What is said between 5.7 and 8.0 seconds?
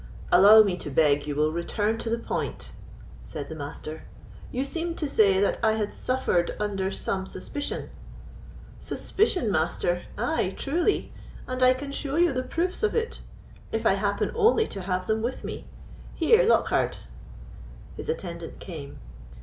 had suffered under some suspicion."